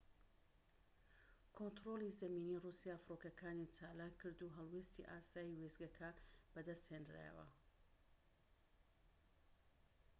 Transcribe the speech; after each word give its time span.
کۆنتڕۆڵی 1.55 2.15
زەمینی 2.21 2.59
ڕووسیا 2.63 2.95
فڕۆکەکانی 3.03 3.71
چالاک 3.75 4.13
کرد 4.21 4.39
و 4.43 4.55
هەڵوێستی 4.57 5.07
ئاسایی 5.11 5.59
وێستگەکە 5.61 6.09
بەدەست 6.53 6.85
هێنرایەوە 6.91 7.47